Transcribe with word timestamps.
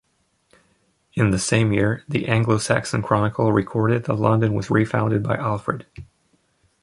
In 1.13 1.29
the 1.29 1.37
same 1.37 1.71
year, 1.71 2.03
the 2.09 2.27
"Anglo-Saxon 2.27 3.03
Chronicle" 3.03 3.51
recorded 3.53 4.05
that 4.05 4.15
London 4.15 4.55
was 4.55 4.71
"refounded" 4.71 5.21
by 5.21 5.35
Alfred. 5.35 5.85